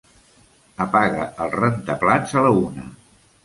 [0.85, 2.91] Apaga el rentaplats a la una.